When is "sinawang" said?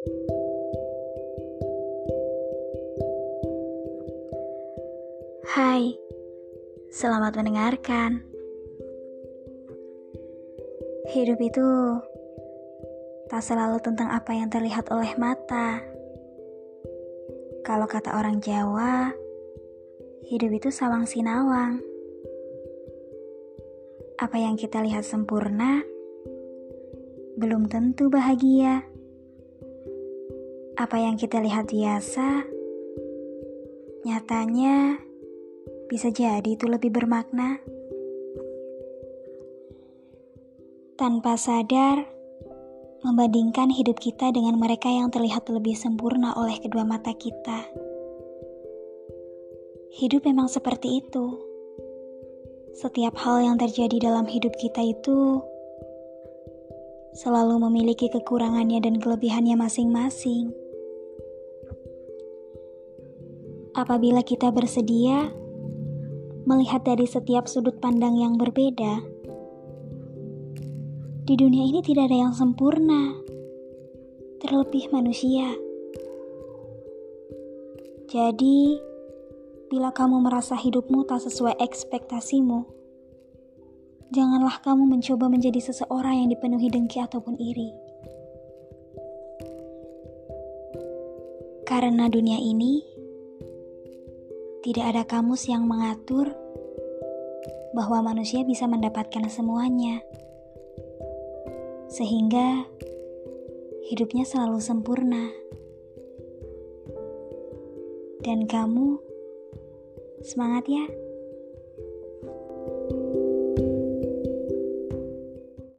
21.04-21.84